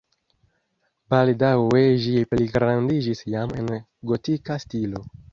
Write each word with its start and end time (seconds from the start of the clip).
Baldaŭe 1.13 1.83
ĝi 2.05 2.13
pligrandiĝis 2.31 3.21
jam 3.33 3.53
en 3.59 3.69
gotika 4.13 4.57
stilo. 4.65 5.03